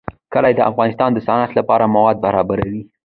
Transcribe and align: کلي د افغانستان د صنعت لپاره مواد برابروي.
کلي 0.33 0.53
د 0.55 0.61
افغانستان 0.71 1.09
د 1.13 1.19
صنعت 1.27 1.51
لپاره 1.59 1.91
مواد 1.95 2.17
برابروي. 2.25 2.81